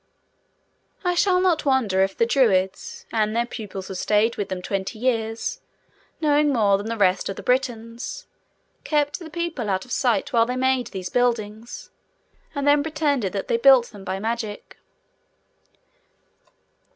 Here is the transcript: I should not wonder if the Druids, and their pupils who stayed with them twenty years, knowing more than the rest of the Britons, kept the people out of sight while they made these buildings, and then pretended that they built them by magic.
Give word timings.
I 1.03 1.13
should 1.13 1.41
not 1.43 1.63
wonder 1.63 2.01
if 2.01 2.17
the 2.17 2.25
Druids, 2.25 3.05
and 3.13 3.35
their 3.35 3.45
pupils 3.45 3.87
who 3.87 3.93
stayed 3.93 4.35
with 4.35 4.49
them 4.49 4.59
twenty 4.63 4.97
years, 4.97 5.61
knowing 6.19 6.51
more 6.51 6.77
than 6.79 6.87
the 6.87 6.97
rest 6.97 7.29
of 7.29 7.35
the 7.35 7.43
Britons, 7.43 8.25
kept 8.83 9.19
the 9.19 9.29
people 9.29 9.69
out 9.69 9.85
of 9.85 9.91
sight 9.91 10.33
while 10.33 10.47
they 10.47 10.55
made 10.55 10.87
these 10.87 11.09
buildings, 11.09 11.91
and 12.55 12.67
then 12.67 12.81
pretended 12.81 13.31
that 13.33 13.47
they 13.47 13.57
built 13.57 13.91
them 13.91 14.03
by 14.03 14.17
magic. 14.17 14.79